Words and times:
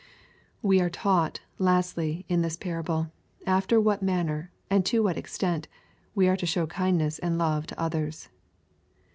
We 0.63 0.81
are 0.81 0.89
taught, 0.89 1.41
lastly, 1.59 2.25
in 2.27 2.41
this 2.41 2.57
parable, 2.57 3.11
after 3.45 3.79
whai 3.79 3.99
\ 3.99 4.01
manner 4.01 4.49
y 4.71 4.75
and 4.77 4.85
to 4.87 5.03
what 5.03 5.15
extent 5.15 5.67
we 6.15 6.27
are 6.27 6.37
to 6.37 6.45
show 6.47 6.65
kindness 6.65 7.19
and 7.19 7.37
love 7.37 7.67
to 7.67 7.79
others. 7.79 8.27